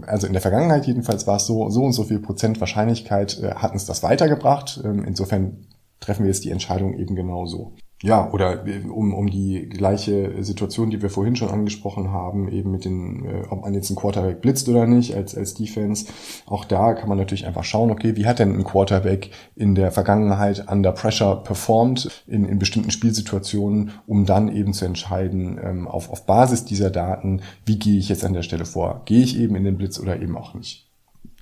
also 0.05 0.27
in 0.27 0.33
der 0.33 0.41
Vergangenheit 0.41 0.85
jedenfalls 0.85 1.27
war 1.27 1.37
es 1.37 1.45
so, 1.45 1.69
so 1.69 1.83
und 1.83 1.93
so 1.93 2.03
viel 2.03 2.19
Prozent 2.19 2.59
Wahrscheinlichkeit 2.59 3.39
äh, 3.41 3.55
hat 3.55 3.71
uns 3.71 3.85
das 3.85 4.03
weitergebracht. 4.03 4.81
Ähm, 4.83 5.05
insofern 5.05 5.65
treffen 5.99 6.23
wir 6.23 6.31
jetzt 6.31 6.43
die 6.43 6.51
Entscheidung 6.51 6.97
eben 6.97 7.15
genau 7.15 7.45
so. 7.45 7.73
Ja, 8.03 8.29
oder 8.31 8.67
äh, 8.67 8.81
um, 8.81 9.13
um 9.13 9.29
die 9.29 9.69
gleiche 9.69 10.43
Situation, 10.43 10.89
die 10.89 11.01
wir 11.01 11.09
vorhin 11.09 11.37
schon 11.37 11.49
angesprochen 11.49 12.11
haben, 12.11 12.49
eben 12.49 12.71
mit 12.71 12.83
den, 12.83 13.23
äh, 13.25 13.43
ob 13.49 13.61
man 13.61 13.73
jetzt 13.73 13.89
einen 13.89 13.95
Quarterback 13.95 14.41
blitzt 14.41 14.67
oder 14.67 14.85
nicht 14.85 15.15
als, 15.15 15.35
als 15.35 15.53
Defense. 15.53 16.07
Auch 16.45 16.65
da 16.65 16.93
kann 16.93 17.07
man 17.07 17.17
natürlich 17.17 17.47
einfach 17.47 17.63
schauen, 17.63 17.91
okay, 17.91 18.17
wie 18.17 18.27
hat 18.27 18.39
denn 18.39 18.53
ein 18.53 18.65
Quarterback 18.65 19.31
in 19.55 19.75
der 19.75 19.91
Vergangenheit 19.91 20.69
under 20.69 20.91
pressure 20.91 21.41
performt 21.43 22.23
in, 22.27 22.43
in 22.43 22.59
bestimmten 22.59 22.91
Spielsituationen, 22.91 23.91
um 24.07 24.25
dann 24.25 24.53
eben 24.53 24.73
zu 24.73 24.85
entscheiden, 24.85 25.57
ähm, 25.63 25.87
auf, 25.87 26.09
auf 26.09 26.25
Basis 26.25 26.65
dieser 26.65 26.89
Daten, 26.89 27.41
wie 27.65 27.79
gehe 27.79 27.97
ich 27.97 28.09
jetzt 28.09 28.25
an 28.25 28.33
der 28.33 28.43
Stelle 28.43 28.65
vor? 28.65 29.03
Gehe 29.05 29.23
ich 29.23 29.39
eben 29.39 29.55
in 29.55 29.63
den 29.63 29.77
Blitz 29.77 29.99
oder 29.99 30.21
eben 30.21 30.37
auch 30.37 30.53
nicht? 30.53 30.85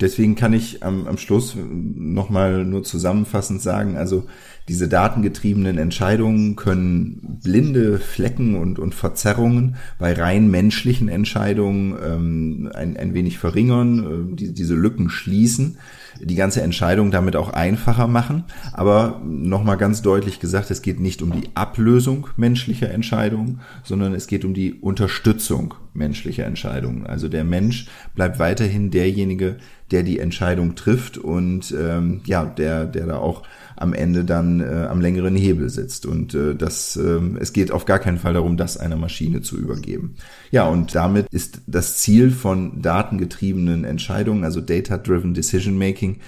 Deswegen 0.00 0.34
kann 0.34 0.52
ich 0.52 0.82
am, 0.82 1.06
am 1.06 1.18
Schluss 1.18 1.56
nochmal 1.56 2.64
nur 2.64 2.82
zusammenfassend 2.82 3.62
sagen, 3.62 3.96
also 3.96 4.26
diese 4.68 4.88
datengetriebenen 4.88 5.76
Entscheidungen 5.76 6.56
können 6.56 7.38
blinde 7.42 7.98
Flecken 7.98 8.56
und, 8.56 8.78
und 8.78 8.94
Verzerrungen 8.94 9.76
bei 9.98 10.14
rein 10.14 10.50
menschlichen 10.50 11.08
Entscheidungen 11.08 11.96
ähm, 12.02 12.70
ein, 12.74 12.96
ein 12.96 13.14
wenig 13.14 13.38
verringern, 13.38 14.32
äh, 14.32 14.36
die, 14.36 14.54
diese 14.54 14.74
Lücken 14.74 15.10
schließen, 15.10 15.76
die 16.20 16.34
ganze 16.34 16.62
Entscheidung 16.62 17.10
damit 17.10 17.36
auch 17.36 17.52
einfacher 17.52 18.06
machen. 18.06 18.44
Aber 18.72 19.20
nochmal 19.24 19.76
ganz 19.76 20.00
deutlich 20.00 20.40
gesagt, 20.40 20.70
es 20.70 20.80
geht 20.80 20.98
nicht 20.98 21.20
um 21.20 21.32
die 21.32 21.50
Ablösung 21.54 22.28
menschlicher 22.36 22.90
Entscheidungen, 22.90 23.60
sondern 23.82 24.14
es 24.14 24.26
geht 24.26 24.44
um 24.44 24.54
die 24.54 24.74
Unterstützung 24.74 25.74
menschlicher 25.94 26.44
Entscheidungen. 26.44 27.06
Also 27.06 27.28
der 27.28 27.44
Mensch 27.44 27.88
bleibt 28.14 28.38
weiterhin 28.38 28.90
derjenige, 28.90 29.56
der 29.90 30.02
die 30.02 30.18
Entscheidung 30.18 30.74
trifft 30.74 31.18
und 31.18 31.74
ähm, 31.78 32.20
ja, 32.24 32.44
der, 32.44 32.84
der 32.86 33.06
da 33.06 33.16
auch 33.18 33.42
am 33.76 33.92
Ende 33.92 34.24
dann 34.24 34.60
äh, 34.60 34.86
am 34.88 35.00
längeren 35.00 35.36
Hebel 35.36 35.70
sitzt. 35.70 36.06
Und 36.06 36.34
äh, 36.34 36.54
das, 36.54 36.96
äh, 36.96 37.20
es 37.38 37.52
geht 37.52 37.70
auf 37.70 37.84
gar 37.84 37.98
keinen 37.98 38.18
Fall 38.18 38.34
darum, 38.34 38.56
das 38.56 38.76
einer 38.76 38.96
Maschine 38.96 39.40
zu 39.40 39.56
übergeben. 39.56 40.16
Ja, 40.50 40.66
und 40.66 40.94
damit 40.94 41.26
ist 41.30 41.62
das 41.66 41.98
Ziel 41.98 42.30
von 42.30 42.82
datengetriebenen 42.82 43.84
Entscheidungen, 43.84 44.44
also 44.44 44.60
Data-Driven 44.60 45.34
Decision 45.34 45.78
Making, 45.78 46.20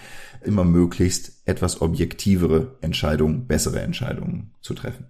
immer 0.44 0.64
möglichst 0.64 1.32
etwas 1.44 1.80
objektivere 1.80 2.76
Entscheidungen, 2.80 3.46
bessere 3.46 3.80
Entscheidungen 3.80 4.52
zu 4.60 4.74
treffen. 4.74 5.06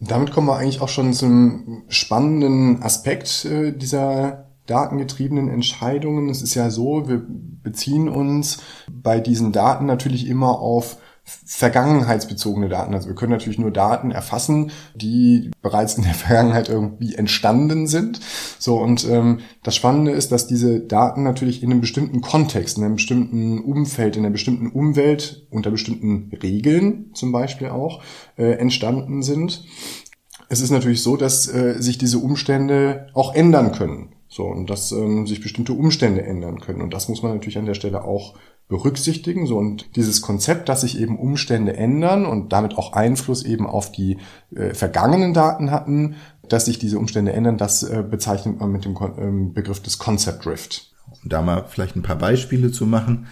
Damit 0.00 0.30
kommen 0.30 0.46
wir 0.46 0.56
eigentlich 0.56 0.80
auch 0.80 0.88
schon 0.88 1.12
zum 1.12 1.82
spannenden 1.88 2.82
Aspekt 2.82 3.44
äh, 3.44 3.72
dieser 3.72 4.48
datengetriebenen 4.66 5.48
Entscheidungen. 5.48 6.28
Es 6.28 6.42
ist 6.42 6.54
ja 6.54 6.70
so, 6.70 7.08
wir 7.08 7.22
beziehen 7.26 8.08
uns 8.08 8.58
bei 8.90 9.18
diesen 9.18 9.50
Daten 9.50 9.86
natürlich 9.86 10.28
immer 10.28 10.60
auf 10.60 10.98
vergangenheitsbezogene 11.44 12.68
Daten. 12.68 12.94
Also 12.94 13.08
wir 13.08 13.14
können 13.14 13.32
natürlich 13.32 13.58
nur 13.58 13.70
Daten 13.70 14.10
erfassen, 14.10 14.70
die 14.94 15.50
bereits 15.62 15.94
in 15.94 16.04
der 16.04 16.14
Vergangenheit 16.14 16.68
irgendwie 16.68 17.14
entstanden 17.14 17.86
sind. 17.86 18.20
So 18.58 18.78
und 18.80 19.08
ähm, 19.08 19.40
das 19.62 19.76
Spannende 19.76 20.12
ist, 20.12 20.32
dass 20.32 20.46
diese 20.46 20.80
Daten 20.80 21.22
natürlich 21.22 21.62
in 21.62 21.70
einem 21.70 21.80
bestimmten 21.80 22.20
Kontext, 22.20 22.78
in 22.78 22.84
einem 22.84 22.96
bestimmten 22.96 23.60
Umfeld, 23.60 24.16
in 24.16 24.24
einer 24.24 24.32
bestimmten 24.32 24.68
Umwelt 24.68 25.46
unter 25.50 25.70
bestimmten 25.70 26.30
Regeln 26.42 27.10
zum 27.14 27.32
Beispiel 27.32 27.68
auch 27.68 28.02
äh, 28.36 28.52
entstanden 28.52 29.22
sind. 29.22 29.64
Es 30.48 30.60
ist 30.60 30.70
natürlich 30.70 31.02
so, 31.02 31.16
dass 31.16 31.46
äh, 31.52 31.76
sich 31.78 31.98
diese 31.98 32.18
Umstände 32.18 33.08
auch 33.12 33.34
ändern 33.34 33.72
können. 33.72 34.14
So, 34.28 34.44
und 34.44 34.68
dass 34.68 34.92
ähm, 34.92 35.26
sich 35.26 35.40
bestimmte 35.40 35.72
Umstände 35.72 36.22
ändern 36.22 36.60
können. 36.60 36.82
Und 36.82 36.92
das 36.92 37.08
muss 37.08 37.22
man 37.22 37.32
natürlich 37.32 37.58
an 37.58 37.66
der 37.66 37.74
Stelle 37.74 38.04
auch 38.04 38.34
berücksichtigen. 38.68 39.46
So, 39.46 39.56
und 39.56 39.96
dieses 39.96 40.20
Konzept, 40.20 40.68
dass 40.68 40.82
sich 40.82 41.00
eben 41.00 41.18
Umstände 41.18 41.76
ändern 41.76 42.26
und 42.26 42.52
damit 42.52 42.76
auch 42.76 42.92
Einfluss 42.92 43.42
eben 43.42 43.66
auf 43.66 43.90
die 43.90 44.18
äh, 44.54 44.74
vergangenen 44.74 45.32
Daten 45.32 45.70
hatten, 45.70 46.16
dass 46.46 46.66
sich 46.66 46.78
diese 46.78 46.98
Umstände 46.98 47.32
ändern, 47.32 47.56
das 47.56 47.82
äh, 47.82 48.04
bezeichnet 48.08 48.60
man 48.60 48.70
mit 48.70 48.84
dem 48.84 48.94
Kon 48.94 49.14
ähm, 49.18 49.52
Begriff 49.54 49.80
des 49.80 49.98
Concept 49.98 50.44
Drift. 50.44 50.92
Um 51.22 51.30
da 51.30 51.40
mal 51.40 51.64
vielleicht 51.66 51.96
ein 51.96 52.02
paar 52.02 52.16
Beispiele 52.16 52.70
zu 52.70 52.86
machen 52.86 53.26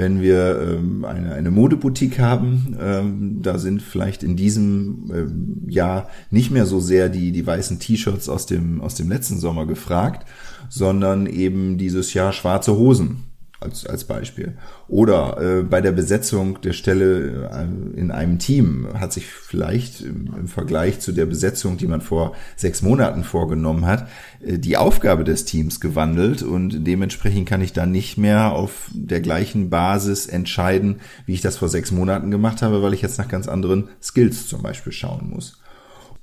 wenn 0.00 0.22
wir 0.22 0.58
ähm, 0.60 1.04
eine, 1.04 1.34
eine 1.34 1.50
Modeboutique 1.50 2.18
haben, 2.18 2.76
ähm, 2.80 3.42
da 3.42 3.58
sind 3.58 3.82
vielleicht 3.82 4.22
in 4.22 4.34
diesem 4.34 5.10
ähm, 5.14 5.62
Jahr 5.68 6.08
nicht 6.30 6.50
mehr 6.50 6.64
so 6.64 6.80
sehr 6.80 7.10
die, 7.10 7.32
die 7.32 7.46
weißen 7.46 7.78
T-Shirts 7.78 8.30
aus 8.30 8.46
dem, 8.46 8.80
aus 8.80 8.94
dem 8.94 9.10
letzten 9.10 9.38
Sommer 9.38 9.66
gefragt, 9.66 10.26
sondern 10.70 11.26
eben 11.26 11.76
dieses 11.76 12.14
Jahr 12.14 12.32
schwarze 12.32 12.76
Hosen 12.76 13.29
als, 13.60 13.86
als 13.86 14.04
Beispiel. 14.04 14.56
Oder 14.88 15.38
äh, 15.40 15.62
bei 15.62 15.82
der 15.82 15.92
Besetzung 15.92 16.60
der 16.62 16.72
Stelle 16.72 17.50
äh, 17.52 17.98
in 18.00 18.10
einem 18.10 18.38
Team 18.38 18.88
hat 18.94 19.12
sich 19.12 19.26
vielleicht 19.26 20.00
im, 20.00 20.34
im, 20.34 20.48
Vergleich 20.48 21.00
zu 21.00 21.12
der 21.12 21.26
Besetzung, 21.26 21.76
die 21.76 21.86
man 21.86 22.00
vor 22.00 22.34
sechs 22.56 22.80
Monaten 22.80 23.22
vorgenommen 23.22 23.86
hat, 23.86 24.08
äh, 24.44 24.58
die 24.58 24.78
Aufgabe 24.78 25.24
des 25.24 25.44
Teams 25.44 25.80
gewandelt 25.80 26.42
und 26.42 26.86
dementsprechend 26.86 27.48
kann 27.48 27.60
ich 27.60 27.74
dann 27.74 27.92
nicht 27.92 28.16
mehr 28.16 28.52
auf 28.52 28.90
der 28.94 29.20
gleichen 29.20 29.68
Basis 29.68 30.26
entscheiden, 30.26 31.00
wie 31.26 31.34
ich 31.34 31.42
das 31.42 31.58
vor 31.58 31.68
sechs 31.68 31.92
Monaten 31.92 32.30
gemacht 32.30 32.62
habe, 32.62 32.82
weil 32.82 32.94
ich 32.94 33.02
jetzt 33.02 33.18
nach 33.18 33.28
ganz 33.28 33.46
anderen 33.46 33.88
Skills 34.02 34.48
zum 34.48 34.62
Beispiel 34.62 34.92
schauen 34.92 35.28
muss. 35.28 35.60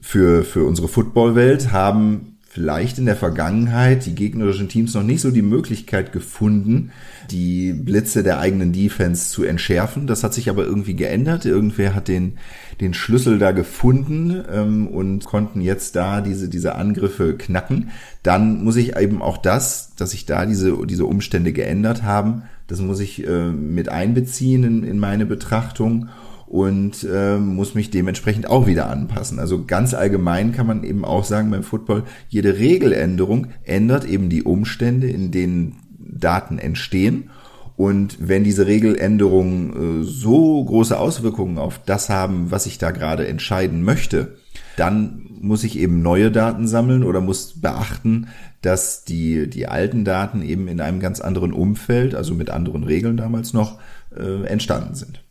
Für, 0.01 0.43
für 0.43 0.63
unsere 0.65 0.87
Footballwelt 0.87 1.71
haben 1.71 2.36
vielleicht 2.57 2.97
in 2.97 3.05
der 3.05 3.15
Vergangenheit 3.15 4.07
die 4.07 4.15
gegnerischen 4.15 4.67
Teams 4.67 4.95
noch 4.95 5.03
nicht 5.03 5.21
so 5.21 5.29
die 5.29 5.43
Möglichkeit 5.43 6.11
gefunden, 6.11 6.89
die 7.29 7.71
Blitze 7.71 8.23
der 8.23 8.39
eigenen 8.39 8.73
Defense 8.73 9.29
zu 9.29 9.43
entschärfen. 9.43 10.07
Das 10.07 10.23
hat 10.23 10.33
sich 10.33 10.49
aber 10.49 10.65
irgendwie 10.65 10.95
geändert. 10.95 11.45
Irgendwer 11.45 11.93
hat 11.93 12.07
den, 12.07 12.39
den 12.81 12.95
Schlüssel 12.95 13.37
da 13.37 13.51
gefunden 13.51 14.43
ähm, 14.51 14.87
und 14.87 15.25
konnten 15.25 15.61
jetzt 15.61 15.95
da 15.95 16.19
diese, 16.21 16.49
diese 16.49 16.73
Angriffe 16.73 17.37
knacken. 17.37 17.91
Dann 18.23 18.63
muss 18.63 18.75
ich 18.75 18.97
eben 18.97 19.21
auch 19.21 19.37
das, 19.37 19.93
dass 19.95 20.09
sich 20.09 20.25
da 20.25 20.47
diese, 20.47 20.75
diese 20.87 21.05
Umstände 21.05 21.53
geändert 21.53 22.01
haben, 22.01 22.41
das 22.65 22.81
muss 22.81 22.99
ich 22.99 23.25
äh, 23.25 23.51
mit 23.51 23.89
einbeziehen 23.89 24.63
in, 24.63 24.83
in 24.83 24.97
meine 24.97 25.27
Betrachtung 25.27 26.09
und 26.47 27.05
äh, 27.11 27.37
muss 27.37 27.75
mich 27.75 27.89
dementsprechend 27.89 28.49
auch 28.49 28.67
wieder 28.67 28.89
anpassen. 28.89 29.39
Also 29.39 29.65
ganz 29.65 29.93
allgemein 29.93 30.53
kann 30.53 30.67
man 30.67 30.83
eben 30.83 31.03
auch 31.03 31.25
sagen 31.25 31.51
beim 31.51 31.63
Football, 31.63 32.03
jede 32.29 32.57
Regeländerung 32.57 33.47
ändert 33.63 34.05
eben 34.05 34.29
die 34.29 34.43
Umstände, 34.43 35.07
in 35.07 35.31
denen 35.31 35.75
Daten 35.99 36.57
entstehen. 36.57 37.29
Und 37.75 38.17
wenn 38.19 38.43
diese 38.43 38.65
Regeländerungen 38.65 40.01
äh, 40.01 40.03
so 40.03 40.63
große 40.63 40.97
Auswirkungen 40.97 41.57
auf 41.57 41.79
das 41.85 42.09
haben, 42.09 42.49
was 42.49 42.65
ich 42.65 42.77
da 42.77 42.91
gerade 42.91 43.27
entscheiden 43.27 43.83
möchte, 43.83 44.37
dann 44.77 45.27
muss 45.39 45.63
ich 45.63 45.77
eben 45.77 46.01
neue 46.01 46.31
Daten 46.31 46.67
sammeln 46.67 47.03
oder 47.03 47.21
muss 47.21 47.59
beachten, 47.59 48.27
dass 48.61 49.03
die, 49.03 49.47
die 49.47 49.67
alten 49.67 50.05
Daten 50.05 50.41
eben 50.41 50.67
in 50.67 50.81
einem 50.81 50.99
ganz 50.99 51.19
anderen 51.19 51.53
Umfeld, 51.53 52.15
also 52.15 52.33
mit 52.33 52.49
anderen 52.49 52.83
Regeln 52.83 53.17
damals 53.17 53.53
noch, 53.53 53.79
äh, 54.15 54.45
entstanden 54.45 54.95
sind. 54.95 55.23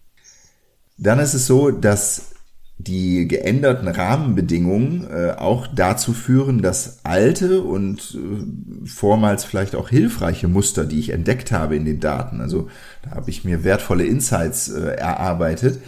Dann 0.99 1.19
ist 1.19 1.35
es 1.35 1.47
so, 1.47 1.71
dass 1.71 2.31
die 2.79 3.26
geänderten 3.26 3.88
Rahmenbedingungen 3.88 5.09
äh, 5.11 5.33
auch 5.33 5.67
dazu 5.67 6.12
führen, 6.12 6.61
dass 6.61 7.00
alte 7.05 7.62
und 7.62 8.17
äh, 8.17 8.87
vormals 8.87 9.45
vielleicht 9.45 9.75
auch 9.75 9.88
hilfreiche 9.88 10.47
Muster, 10.47 10.85
die 10.85 10.99
ich 10.99 11.11
entdeckt 11.11 11.53
habe 11.53 11.75
in 11.75 11.87
den 11.87 12.00
Daten, 12.00 12.41
also 12.41 12.69
da 13.03 13.12
habe 13.12 13.31
ich 13.31 13.45
mir 13.45 13.65
wertvolle 13.65 14.05
Insights 14.05 14.69
äh, 14.69 14.91
erarbeitet, 14.91 15.81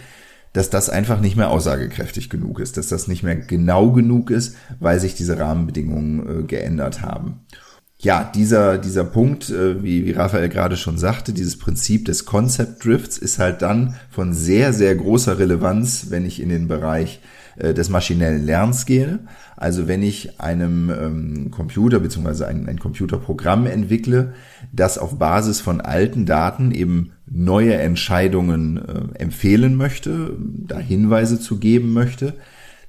dass 0.53 0.71
das 0.71 0.89
einfach 0.89 1.21
nicht 1.21 1.35
mehr 1.35 1.51
aussagekräftig 1.51 2.27
genug 2.31 2.59
ist, 2.59 2.75
dass 2.75 2.87
das 2.87 3.07
nicht 3.07 3.21
mehr 3.21 3.35
genau 3.35 3.91
genug 3.91 4.31
ist, 4.31 4.55
weil 4.79 4.99
sich 4.99 5.13
diese 5.13 5.37
Rahmenbedingungen 5.37 6.39
äh, 6.39 6.43
geändert 6.43 7.03
haben 7.03 7.41
ja, 8.01 8.23
dieser, 8.23 8.77
dieser 8.77 9.03
Punkt, 9.03 9.49
äh, 9.49 9.83
wie, 9.83 10.05
wie 10.05 10.11
Raphael 10.11 10.47
gerade 10.47 10.77
schon 10.77 10.97
sagte, 10.97 11.33
dieses 11.33 11.59
Prinzip 11.59 12.05
des 12.05 12.25
Concept 12.25 12.85
Drifts 12.85 13.17
ist 13.17 13.39
halt 13.39 13.61
dann 13.61 13.95
von 14.09 14.33
sehr, 14.33 14.71
sehr 14.71 14.95
großer 14.95 15.37
Relevanz, 15.37 16.07
wenn 16.09 16.25
ich 16.25 16.41
in 16.41 16.47
den 16.47 16.69
Bereich 16.69 17.19
äh, 17.57 17.73
des 17.73 17.89
maschinellen 17.89 18.45
Lernens 18.45 18.85
gehe. 18.85 19.19
Also 19.57 19.89
wenn 19.89 20.01
ich 20.01 20.39
einem 20.39 20.89
ähm, 20.89 21.51
Computer 21.51 21.99
bzw. 21.99 22.45
Ein, 22.45 22.69
ein 22.69 22.79
Computerprogramm 22.79 23.67
entwickle, 23.67 24.33
das 24.71 24.97
auf 24.97 25.19
Basis 25.19 25.59
von 25.59 25.81
alten 25.81 26.25
Daten 26.25 26.71
eben 26.71 27.11
neue 27.29 27.75
Entscheidungen 27.75 28.77
äh, 28.77 29.19
empfehlen 29.19 29.75
möchte, 29.75 30.37
da 30.39 30.79
Hinweise 30.79 31.37
zu 31.37 31.57
geben 31.57 31.91
möchte, 31.91 32.35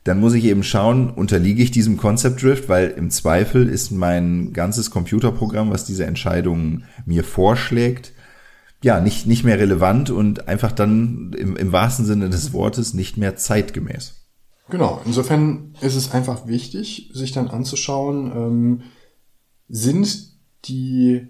dann 0.05 0.21
muss 0.21 0.33
ich 0.33 0.45
eben 0.45 0.63
schauen, 0.63 1.11
unterliege 1.11 1.63
ich 1.63 1.71
diesem 1.71 1.97
Concept 1.97 2.43
Drift, 2.43 2.69
weil 2.69 2.89
im 2.91 3.11
Zweifel 3.11 3.69
ist 3.69 3.91
mein 3.91 4.53
ganzes 4.53 4.91
Computerprogramm, 4.91 5.71
was 5.71 5.85
diese 5.85 6.07
Entscheidungen 6.07 6.85
mir 7.05 7.23
vorschlägt, 7.23 8.13
ja, 8.83 9.01
nicht, 9.01 9.27
nicht 9.27 9.45
mehr 9.45 9.59
relevant 9.59 10.09
und 10.09 10.49
einfach 10.49 10.73
dann 10.73 11.35
im, 11.37 11.57
im 11.57 11.73
wahrsten 11.73 12.07
Sinne 12.07 12.31
des 12.31 12.55
Wortes 12.55 12.95
nicht 12.95 13.19
mehr 13.19 13.37
zeitgemäß. 13.37 14.15
Genau, 14.71 15.03
insofern 15.05 15.75
ist 15.81 15.97
es 15.97 16.13
einfach 16.13 16.47
wichtig, 16.47 17.11
sich 17.13 17.33
dann 17.33 17.49
anzuschauen, 17.49 18.33
ähm, 18.35 18.83
sind 19.69 20.31
die 20.65 21.29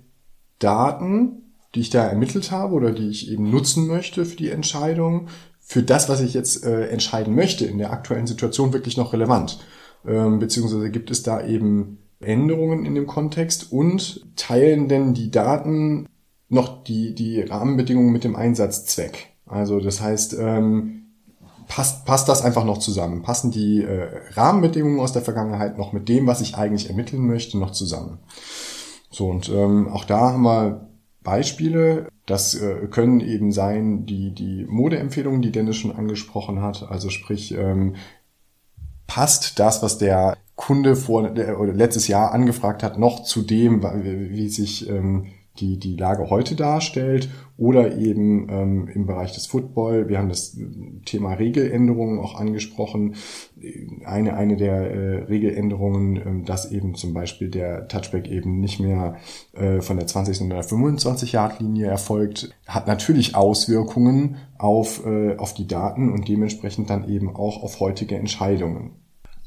Daten, 0.59 1.55
die 1.75 1.81
ich 1.81 1.91
da 1.91 2.05
ermittelt 2.07 2.51
habe 2.51 2.75
oder 2.75 2.93
die 2.93 3.09
ich 3.09 3.31
eben 3.31 3.51
nutzen 3.51 3.87
möchte 3.87 4.25
für 4.25 4.37
die 4.37 4.51
Entscheidung, 4.51 5.29
für 5.71 5.85
das, 5.85 6.09
was 6.09 6.21
ich 6.21 6.35
jetzt 6.35 6.65
äh, 6.65 6.89
entscheiden 6.89 7.37
möchte 7.37 7.65
in 7.65 7.79
der 7.79 7.93
aktuellen 7.93 8.27
Situation 8.27 8.73
wirklich 8.73 8.97
noch 8.97 9.13
relevant? 9.13 9.61
Ähm, 10.05 10.41
beziehungsweise 10.41 10.91
gibt 10.91 11.13
es 11.13 11.23
da 11.23 11.47
eben 11.47 11.99
Änderungen 12.19 12.85
in 12.85 12.97
dem 12.97 13.07
Kontext 13.07 13.71
und 13.71 14.27
teilen 14.35 14.89
denn 14.89 15.15
die 15.15 15.31
Daten 15.31 16.09
noch 16.49 16.83
die, 16.83 17.15
die 17.15 17.41
Rahmenbedingungen 17.43 18.11
mit 18.11 18.25
dem 18.25 18.35
Einsatzzweck? 18.35 19.29
Also 19.47 19.79
das 19.79 20.01
heißt, 20.01 20.37
ähm, 20.41 21.05
passt, 21.69 22.05
passt 22.05 22.29
das 22.29 22.43
einfach 22.43 22.65
noch 22.65 22.79
zusammen? 22.79 23.23
Passen 23.23 23.53
die 23.53 23.85
äh, 23.85 24.09
Rahmenbedingungen 24.33 24.99
aus 24.99 25.13
der 25.13 25.23
Vergangenheit 25.23 25.79
noch 25.79 25.93
mit 25.93 26.09
dem, 26.09 26.27
was 26.27 26.41
ich 26.41 26.57
eigentlich 26.57 26.89
ermitteln 26.89 27.25
möchte, 27.25 27.59
noch 27.59 27.71
zusammen? 27.71 28.19
So, 29.13 29.29
und 29.29 29.49
ähm, 29.49 29.87
auch 29.87 30.05
da 30.05 30.33
haben 30.33 30.43
wir 30.43 30.90
Beispiele. 31.31 32.09
Das 32.27 32.57
äh, 32.57 32.89
können 32.91 33.21
eben 33.21 33.53
sein 33.53 34.05
die, 34.05 34.35
die 34.35 34.67
Modeempfehlungen, 34.69 35.43
die 35.43 35.53
Dennis 35.53 35.77
schon 35.77 35.95
angesprochen 35.95 36.61
hat. 36.61 36.91
Also 36.91 37.09
sprich, 37.09 37.55
ähm, 37.55 37.95
passt 39.07 39.61
das, 39.61 39.81
was 39.81 39.99
der 39.99 40.37
Kunde 40.57 40.97
vor 40.97 41.23
oder 41.23 41.73
letztes 41.73 42.09
Jahr 42.09 42.33
angefragt 42.33 42.83
hat, 42.83 42.99
noch 42.99 43.23
zu 43.23 43.43
dem, 43.43 43.83
wie 43.83 44.49
sich 44.49 44.89
ähm, 44.89 45.27
die, 45.59 45.79
die 45.79 45.97
Lage 45.97 46.31
heute 46.31 46.57
darstellt 46.57 47.29
oder 47.61 47.99
eben 47.99 48.49
ähm, 48.49 48.89
im 48.89 49.05
Bereich 49.05 49.33
des 49.33 49.47
Football. 49.47 50.09
Wir 50.09 50.17
haben 50.17 50.31
das 50.31 50.57
Thema 51.05 51.35
Regeländerungen 51.35 52.19
auch 52.19 52.35
angesprochen. 52.35 53.17
Eine, 54.03 54.35
eine 54.35 54.57
der 54.57 54.91
äh, 54.91 55.17
Regeländerungen, 55.25 56.17
äh, 56.17 56.47
dass 56.47 56.73
eben 56.73 56.95
zum 56.95 57.13
Beispiel 57.13 57.51
der 57.51 57.87
Touchback 57.87 58.29
eben 58.29 58.61
nicht 58.61 58.81
mehr 58.81 59.17
äh, 59.53 59.83
von 59.83 59.99
der 59.99 60.07
20. 60.07 60.39
sondern 60.39 60.57
der 60.57 60.69
25 60.69 61.33
Yard 61.33 61.61
Linie 61.61 61.89
erfolgt, 61.89 62.51
hat 62.67 62.87
natürlich 62.87 63.35
Auswirkungen 63.35 64.37
auf, 64.57 65.05
äh, 65.05 65.37
auf 65.37 65.53
die 65.53 65.67
Daten 65.67 66.11
und 66.11 66.29
dementsprechend 66.29 66.89
dann 66.89 67.11
eben 67.11 67.29
auch 67.37 67.63
auf 67.63 67.79
heutige 67.79 68.17
Entscheidungen. 68.17 68.93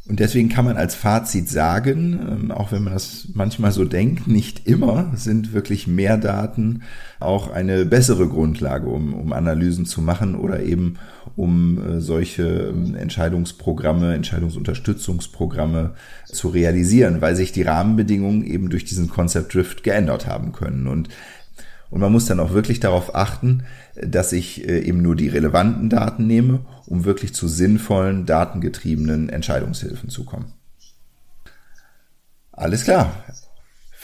Und 0.05 0.19
deswegen 0.19 0.49
kann 0.49 0.65
man 0.65 0.75
als 0.75 0.95
Fazit 0.95 1.47
sagen, 1.47 2.19
ähm, 2.29 2.51
auch 2.51 2.73
wenn 2.73 2.83
man 2.83 2.93
das 2.93 3.29
manchmal 3.33 3.71
so 3.71 3.85
denkt, 3.85 4.27
nicht 4.27 4.67
immer 4.67 5.13
sind 5.15 5.53
wirklich 5.53 5.87
mehr 5.87 6.17
Daten 6.17 6.81
auch 7.21 7.49
eine 7.49 7.85
bessere 7.85 8.27
Grundlage, 8.27 8.87
um, 8.87 9.13
um 9.13 9.31
Analysen 9.31 9.85
zu 9.85 10.01
machen 10.01 10.35
oder 10.35 10.61
eben 10.61 10.95
um 11.37 11.81
äh, 11.81 12.01
solche 12.01 12.43
ähm, 12.43 12.95
Entscheidungsprogramme, 12.95 14.13
Entscheidungsunterstützungsprogramme 14.13 15.93
zu 16.25 16.49
realisieren, 16.49 17.21
weil 17.21 17.37
sich 17.37 17.53
die 17.53 17.63
Rahmenbedingungen 17.63 18.43
eben 18.43 18.69
durch 18.69 18.83
diesen 18.83 19.09
Concept 19.09 19.53
Drift 19.53 19.83
geändert 19.83 20.27
haben 20.27 20.51
können. 20.51 20.87
Und 20.87 21.07
Und 21.89 22.01
man 22.01 22.11
muss 22.11 22.25
dann 22.25 22.39
auch 22.39 22.53
wirklich 22.53 22.79
darauf 22.79 23.13
achten, 23.15 23.63
dass 23.95 24.31
ich 24.31 24.67
äh, 24.67 24.79
eben 24.79 25.01
nur 25.01 25.15
die 25.15 25.27
relevanten 25.27 25.89
Daten 25.89 26.27
nehme, 26.27 26.61
um 26.85 27.05
wirklich 27.05 27.33
zu 27.33 27.47
sinnvollen, 27.47 28.25
datengetriebenen 28.25 29.29
Entscheidungshilfen 29.29 30.09
zu 30.09 30.25
kommen. 30.25 30.53
Alles 32.51 32.83
klar. 32.83 33.11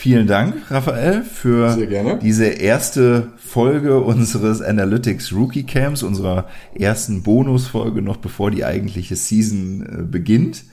Vielen 0.01 0.27
Dank, 0.27 0.71
Raphael, 0.71 1.23
für 1.23 1.75
diese 2.21 2.45
erste 2.45 3.33
Folge 3.35 3.99
unseres 3.99 4.61
Analytics 4.61 5.33
Rookie 5.33 5.63
Camps, 5.63 6.03
unserer 6.03 6.47
ersten 6.73 7.21
Bonusfolge 7.21 8.01
noch 8.01 8.15
bevor 8.15 8.49
die 8.49 8.63
eigentliche 8.63 9.17
Season 9.17 9.81
äh, 9.85 10.03
beginnt. 10.03 10.63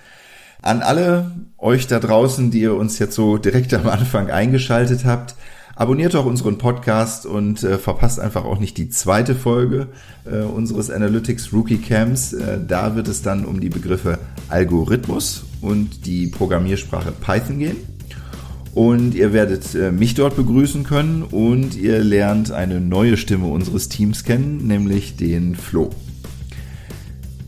An 0.62 0.80
alle 0.80 1.32
euch 1.58 1.88
da 1.88 1.98
draußen, 1.98 2.52
die 2.52 2.60
ihr 2.60 2.74
uns 2.74 3.00
jetzt 3.00 3.16
so 3.16 3.36
direkt 3.36 3.74
am 3.74 3.88
Anfang 3.88 4.30
eingeschaltet 4.30 5.04
habt, 5.04 5.34
abonniert 5.76 6.14
doch 6.14 6.24
unseren 6.24 6.58
Podcast 6.58 7.26
und 7.26 7.62
äh, 7.62 7.78
verpasst 7.78 8.18
einfach 8.18 8.44
auch 8.44 8.58
nicht 8.58 8.78
die 8.78 8.88
zweite 8.88 9.34
Folge 9.34 9.88
äh, 10.24 10.38
unseres 10.40 10.90
Analytics 10.90 11.52
Rookie 11.52 11.78
Camps. 11.78 12.32
Äh, 12.32 12.58
da 12.66 12.96
wird 12.96 13.06
es 13.08 13.22
dann 13.22 13.44
um 13.44 13.60
die 13.60 13.68
Begriffe 13.68 14.18
Algorithmus 14.48 15.44
und 15.60 16.06
die 16.06 16.26
Programmiersprache 16.26 17.12
Python 17.12 17.58
gehen. 17.58 17.76
Und 18.74 19.14
ihr 19.14 19.32
werdet 19.32 19.74
äh, 19.74 19.92
mich 19.92 20.14
dort 20.14 20.36
begrüßen 20.36 20.84
können 20.84 21.22
und 21.22 21.76
ihr 21.76 22.02
lernt 22.02 22.50
eine 22.52 22.80
neue 22.80 23.16
Stimme 23.16 23.46
unseres 23.46 23.88
Teams 23.88 24.24
kennen, 24.24 24.66
nämlich 24.66 25.16
den 25.16 25.54
Flo. 25.54 25.90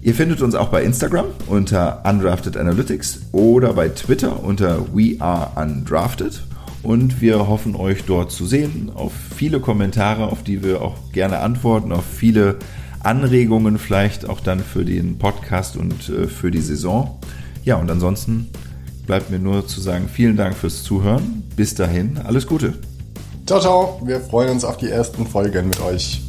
Ihr 0.01 0.15
findet 0.15 0.43
uns 0.43 0.55
auch 0.55 0.69
bei 0.69 0.85
Instagram 0.85 1.27
unter 1.47 2.03
Undrafted 2.09 2.57
Analytics 2.57 3.23
oder 3.33 3.73
bei 3.73 3.89
Twitter 3.89 4.43
unter 4.43 4.87
We 4.95 5.17
Are 5.19 5.51
Undrafted. 5.61 6.48
Und 6.83 7.21
wir 7.21 7.49
hoffen 7.49 7.75
euch 7.75 8.05
dort 8.05 8.31
zu 8.31 8.47
sehen, 8.47 8.91
auf 8.95 9.13
viele 9.35 9.61
Kommentare, 9.61 10.27
auf 10.27 10.43
die 10.43 10.63
wir 10.63 10.81
auch 10.81 11.13
gerne 11.13 11.41
antworten, 11.41 11.93
auf 11.93 12.05
viele 12.05 12.57
Anregungen 13.01 13.79
vielleicht 13.79 14.29
auch 14.29 14.41
dann 14.41 14.61
für 14.61 14.85
den 14.85 15.19
Podcast 15.19 15.77
und 15.77 16.09
äh, 16.09 16.27
für 16.27 16.51
die 16.51 16.61
Saison. 16.61 17.19
Ja, 17.65 17.77
und 17.77 17.91
ansonsten 17.91 18.49
bleibt 19.07 19.31
mir 19.31 19.39
nur 19.39 19.67
zu 19.67 19.81
sagen, 19.81 20.09
vielen 20.13 20.37
Dank 20.37 20.55
fürs 20.57 20.83
Zuhören. 20.83 21.43
Bis 21.57 21.75
dahin, 21.75 22.19
alles 22.19 22.47
Gute. 22.47 22.75
Ciao, 23.47 23.61
ciao. 23.61 24.03
Wir 24.05 24.21
freuen 24.21 24.51
uns 24.51 24.65
auf 24.65 24.77
die 24.77 24.89
ersten 24.89 25.27
Folgen 25.27 25.69
mit 25.69 25.81
euch. 25.81 26.28